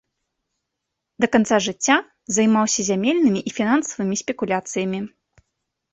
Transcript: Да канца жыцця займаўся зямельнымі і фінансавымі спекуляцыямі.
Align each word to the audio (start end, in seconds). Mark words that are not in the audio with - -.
Да 1.25 1.29
канца 1.35 1.59
жыцця 1.65 1.97
займаўся 2.39 2.81
зямельнымі 2.89 3.39
і 3.51 3.57
фінансавымі 3.61 4.15
спекуляцыямі. 4.25 4.99